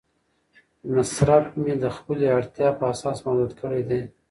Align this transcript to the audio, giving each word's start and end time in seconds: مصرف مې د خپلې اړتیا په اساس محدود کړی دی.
مصرف 0.93 1.45
مې 1.61 1.73
د 1.83 1.85
خپلې 1.95 2.25
اړتیا 2.37 2.69
په 2.79 2.83
اساس 2.93 3.17
محدود 3.25 3.51
کړی 3.61 3.81
دی. 3.89 4.01